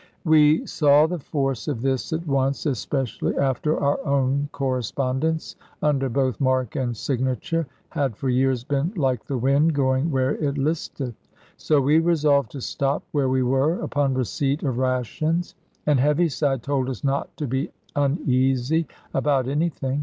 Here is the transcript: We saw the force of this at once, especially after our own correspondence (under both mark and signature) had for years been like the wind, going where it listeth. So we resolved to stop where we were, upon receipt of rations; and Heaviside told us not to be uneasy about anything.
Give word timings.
We 0.25 0.65
saw 0.65 1.05
the 1.05 1.19
force 1.19 1.67
of 1.67 1.83
this 1.83 2.11
at 2.11 2.25
once, 2.25 2.65
especially 2.65 3.37
after 3.37 3.79
our 3.79 4.03
own 4.03 4.49
correspondence 4.51 5.55
(under 5.83 6.09
both 6.09 6.41
mark 6.41 6.75
and 6.75 6.97
signature) 6.97 7.67
had 7.89 8.17
for 8.17 8.27
years 8.27 8.63
been 8.63 8.91
like 8.95 9.23
the 9.25 9.37
wind, 9.37 9.75
going 9.75 10.09
where 10.09 10.33
it 10.37 10.57
listeth. 10.57 11.27
So 11.57 11.79
we 11.81 11.99
resolved 11.99 12.49
to 12.53 12.61
stop 12.61 13.03
where 13.11 13.29
we 13.29 13.43
were, 13.43 13.75
upon 13.79 14.15
receipt 14.15 14.63
of 14.63 14.79
rations; 14.79 15.53
and 15.85 15.99
Heaviside 15.99 16.63
told 16.63 16.89
us 16.89 17.03
not 17.03 17.37
to 17.37 17.45
be 17.45 17.69
uneasy 17.95 18.87
about 19.13 19.47
anything. 19.47 19.99